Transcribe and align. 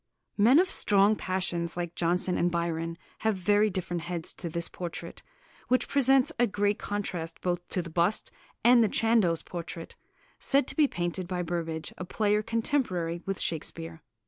Men 0.35 0.57
of 0.57 0.71
strong 0.71 1.15
passions 1.15 1.77
like 1.77 1.93
Jonson 1.93 2.35
and 2.35 2.49
Byron 2.49 2.97
have 3.19 3.35
very 3.35 3.69
different 3.69 4.01
heads 4.01 4.33
to 4.33 4.49
this 4.49 4.67
portrait, 4.67 5.21
which 5.67 5.87
presents 5.87 6.31
a 6.39 6.47
great 6.47 6.79
contrast 6.79 7.39
both 7.41 7.69
to 7.69 7.83
the 7.83 7.89
bust 7.91 8.31
and 8.63 8.83
the 8.83 8.89
Chandos 8.89 9.45
portrait" 9.45 9.95
(said 10.39 10.65
to 10.69 10.75
be 10.75 10.87
painted 10.87 11.27
by 11.27 11.43
Burbage, 11.43 11.93
a 11.99 12.03
player 12.05 12.41
contemporary 12.41 13.21
with 13.27 13.39
Shakespeare). 13.39 14.01